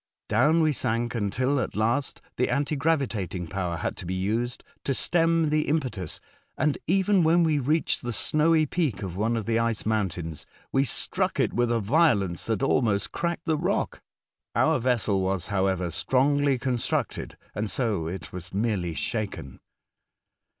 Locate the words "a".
11.71-11.79